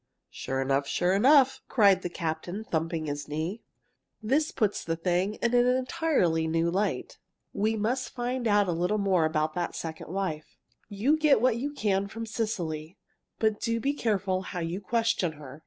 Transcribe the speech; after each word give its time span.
"Sure 0.31 0.59
enough! 0.61 0.87
sure 0.87 1.13
enough!" 1.13 1.61
cried 1.69 2.01
the 2.01 2.09
captain, 2.09 2.63
thumping 2.63 3.05
his 3.05 3.27
knee. 3.27 3.61
"This 4.19 4.49
puts 4.51 4.83
the 4.83 4.95
thing 4.95 5.35
in 5.43 5.53
an 5.53 5.67
entirely 5.67 6.47
new 6.47 6.71
light. 6.71 7.19
We 7.53 7.75
must 7.77 8.09
find 8.09 8.47
out 8.47 8.67
a 8.67 8.71
little 8.71 8.97
more 8.97 9.25
about 9.25 9.53
that 9.53 9.75
second 9.75 10.11
wife. 10.11 10.57
You 10.89 11.17
get 11.19 11.39
what 11.39 11.57
you 11.57 11.71
can 11.71 12.07
from 12.07 12.25
Cecily, 12.25 12.97
but 13.37 13.59
do 13.61 13.79
be 13.79 13.93
careful 13.93 14.41
how 14.41 14.57
you 14.59 14.81
question 14.81 15.33
her. 15.33 15.59